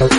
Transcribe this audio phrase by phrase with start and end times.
[0.00, 0.12] Hola,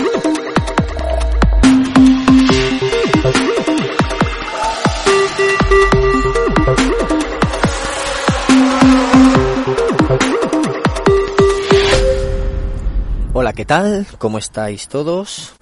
[13.54, 14.06] ¿qué tal?
[14.20, 15.54] ¿Cómo estáis todos?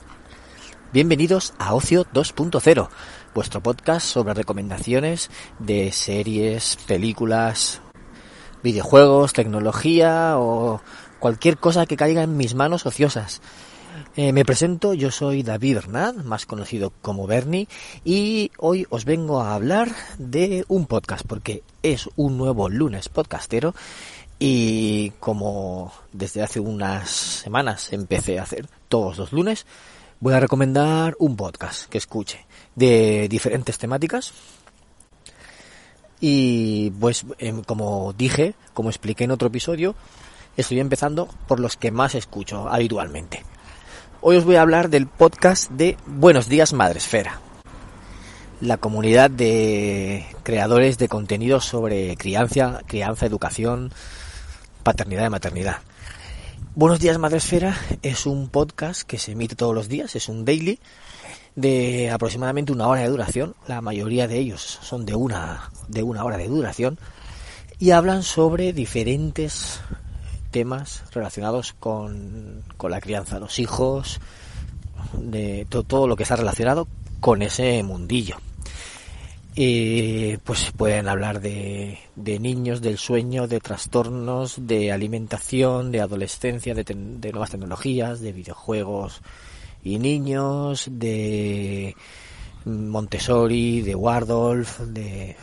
[0.92, 2.90] Bienvenidos a Ocio 2.0,
[3.34, 7.80] vuestro podcast sobre recomendaciones de series, películas,
[8.64, 10.82] videojuegos, tecnología o
[11.20, 13.42] cualquier cosa que caiga en mis manos ociosas.
[14.16, 17.68] Eh, me presento, yo soy David Hernán, más conocido como Bernie,
[18.04, 23.74] y hoy os vengo a hablar de un podcast, porque es un nuevo lunes podcastero,
[24.40, 29.66] y como desde hace unas semanas empecé a hacer todos los lunes,
[30.20, 34.34] voy a recomendar un podcast que escuche de diferentes temáticas.
[36.22, 39.96] Y pues em, como dije, como expliqué en otro episodio,
[40.58, 43.44] estoy empezando por los que más escucho habitualmente.
[44.22, 47.40] Hoy os voy a hablar del podcast de Buenos días Madresfera,
[48.60, 53.94] la comunidad de creadores de contenidos sobre crianza, crianza, educación,
[54.84, 55.78] paternidad y maternidad.
[56.76, 60.80] Buenos días Madresfera es un podcast que se emite todos los días, es un daily
[61.56, 66.26] de aproximadamente una hora de duración, la mayoría de ellos son de una, de una
[66.26, 67.00] hora de duración,
[67.80, 69.80] y hablan sobre diferentes
[70.52, 74.20] temas relacionados con, con la crianza los hijos,
[75.14, 76.88] de todo, lo que está relacionado
[77.20, 78.38] con ese mundillo.
[79.56, 86.74] Y pues pueden hablar de, de, niños, del sueño, de trastornos, de alimentación, de adolescencia,
[86.74, 89.22] de, de, nuevas tecnologías, de videojuegos
[89.84, 91.96] y niños, de
[92.64, 95.36] Montessori, de Waldorf, de,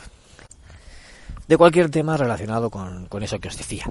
[1.49, 3.85] de cualquier tema relacionado con, con eso que os decía.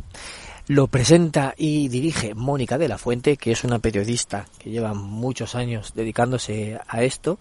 [0.68, 5.54] Lo presenta y dirige Mónica de la Fuente, que es una periodista que lleva muchos
[5.54, 7.38] años dedicándose a esto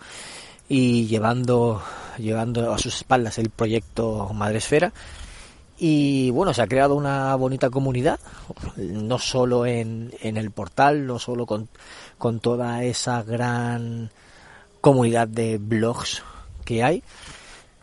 [0.68, 1.82] y llevando,
[2.18, 4.92] llevando a sus espaldas el proyecto Madresfera.
[5.78, 8.20] Y bueno, se ha creado una bonita comunidad,
[8.76, 11.68] no solo en, en el portal, no solo con,
[12.18, 14.10] con toda esa gran
[14.80, 16.22] comunidad de blogs
[16.64, 17.02] que hay,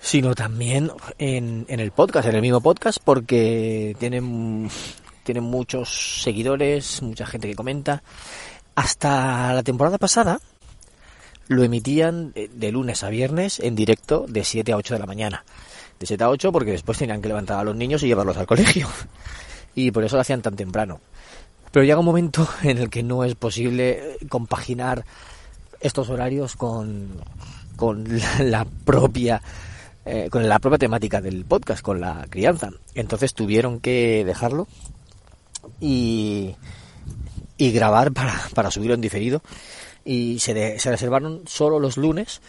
[0.01, 4.69] sino también en, en el podcast, en el mismo podcast, porque tienen
[5.23, 8.03] tiene muchos seguidores, mucha gente que comenta.
[8.75, 10.39] Hasta la temporada pasada
[11.47, 15.45] lo emitían de lunes a viernes en directo de 7 a 8 de la mañana.
[15.99, 18.47] De 7 a 8 porque después tenían que levantar a los niños y llevarlos al
[18.47, 18.87] colegio.
[19.73, 20.99] Y por eso lo hacían tan temprano.
[21.71, 25.05] Pero llega un momento en el que no es posible compaginar
[25.79, 27.11] estos horarios con,
[27.77, 28.05] con
[28.39, 29.41] la propia
[30.05, 32.71] eh, con la propia temática del podcast, con la crianza.
[32.95, 34.67] Entonces tuvieron que dejarlo
[35.79, 36.55] y,
[37.57, 39.41] y grabar para, para subirlo en diferido.
[40.03, 42.41] Y se, se reservaron solo los lunes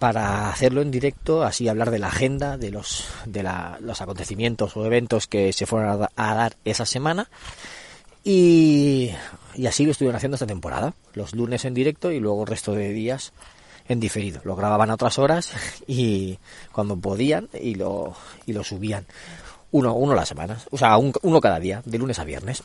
[0.00, 4.74] para hacerlo en directo, así hablar de la agenda, de los, de la, los acontecimientos
[4.76, 7.28] o eventos que se fueron a, dar esa semana.
[8.24, 9.10] Y,
[9.54, 12.72] y, así lo estuvieron haciendo esta temporada, los lunes en directo y luego el resto
[12.72, 13.32] de días
[13.90, 14.40] en diferido.
[14.44, 15.52] Lo grababan a otras horas
[15.86, 16.38] y
[16.70, 18.14] cuando podían y lo,
[18.46, 19.04] y lo subían
[19.72, 22.62] uno, uno a la semana, o sea, uno cada día, de lunes a viernes.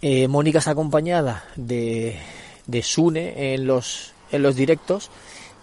[0.00, 2.16] Eh, Mónica está acompañada de,
[2.66, 5.10] de Sune en los, en los directos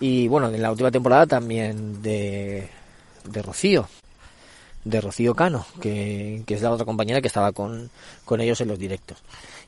[0.01, 2.67] y bueno, en la última temporada también de,
[3.23, 3.87] de Rocío,
[4.83, 7.89] de Rocío Cano, que, que es la otra compañera que estaba con,
[8.25, 9.19] con ellos en los directos.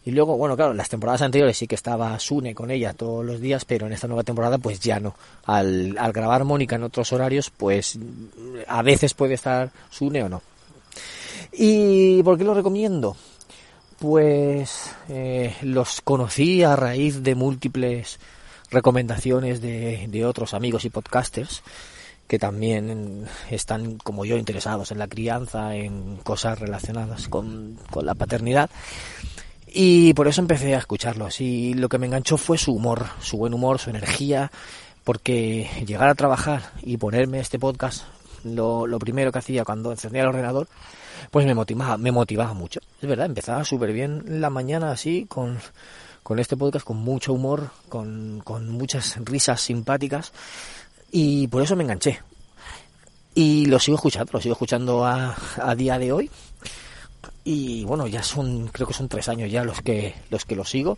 [0.06, 3.40] Y luego, bueno, claro, las temporadas anteriores sí que estaba Sune con ella todos los
[3.40, 5.16] días, pero en esta nueva temporada pues ya no.
[5.46, 7.98] Al, al grabar Mónica en otros horarios, pues
[8.68, 10.42] a veces puede estar Sune o no.
[11.54, 13.16] ¿Y por qué lo recomiendo?
[14.00, 18.20] Pues eh, los conocí a raíz de múltiples
[18.72, 21.62] recomendaciones de, de otros amigos y podcasters
[22.28, 28.16] que también están como yo interesados en la crianza, en cosas relacionadas con, con, la
[28.16, 28.70] paternidad.
[29.68, 31.42] Y por eso empecé a escucharlos.
[31.42, 34.52] Y lo que me enganchó fue su humor, su buen humor, su energía,
[35.04, 38.04] porque llegar a trabajar y ponerme este podcast,
[38.44, 40.68] lo, lo primero que hacía cuando encendía el ordenador,
[41.32, 42.80] pues me motivaba, me motivaba mucho.
[43.02, 45.60] Es verdad, empezaba súper bien la mañana así, con,
[46.22, 50.32] con este podcast, con mucho humor, con, con muchas risas simpáticas,
[51.16, 52.20] y por eso me enganché.
[53.36, 56.32] Y lo sigo escuchando, lo sigo escuchando a, a día de hoy.
[57.44, 60.66] Y bueno, ya son, creo que son tres años ya los que, los que lo
[60.66, 60.98] sigo.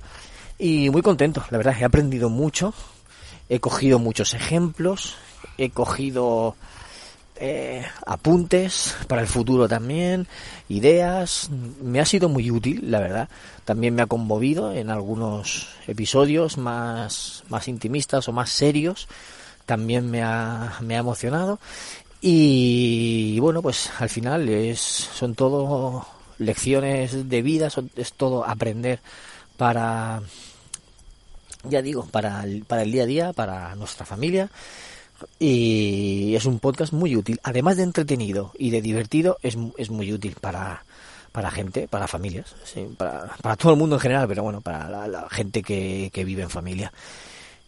[0.58, 2.74] Y muy contento, la verdad, he aprendido mucho,
[3.50, 5.16] he cogido muchos ejemplos,
[5.58, 6.56] he cogido
[7.36, 10.28] eh, apuntes para el futuro también,
[10.70, 11.50] ideas.
[11.82, 13.30] Me ha sido muy útil, la verdad.
[13.66, 19.10] También me ha conmovido en algunos episodios más, más intimistas o más serios.
[19.66, 21.60] También me ha, me ha emocionado.
[22.22, 26.08] Y, bueno, pues al final es, son todo
[26.38, 29.00] lecciones de vida, es todo aprender
[29.58, 30.22] para,
[31.64, 34.50] ya digo, para el, para el día a día, para nuestra familia.
[35.40, 37.40] Y es un podcast muy útil.
[37.44, 40.84] Además de entretenido y de divertido, es, es muy útil para,
[41.32, 42.56] para gente, para familias,
[42.98, 46.44] para, para todo el mundo en general, pero bueno, para la, gente que, que vive
[46.44, 46.92] en familia.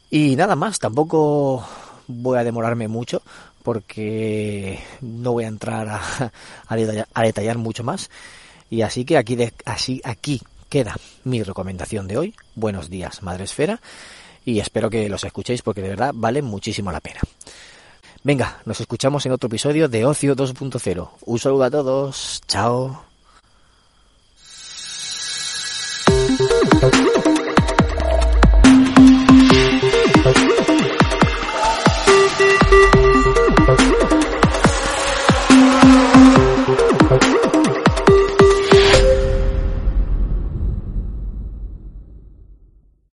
[0.09, 1.65] Y nada más, tampoco
[2.07, 3.21] voy a demorarme mucho
[3.63, 8.09] porque no voy a entrar a, detallar, mucho más.
[8.69, 12.35] Y así que aquí, de, así, aquí queda mi recomendación de hoy.
[12.55, 13.79] Buenos días, Madre Esfera.
[14.45, 17.19] Y espero que los escuchéis porque de verdad vale muchísimo la pena.
[18.23, 21.09] Venga, nos escuchamos en otro episodio de Ocio 2.0.
[21.25, 22.41] Un saludo a todos.
[22.47, 23.03] Chao.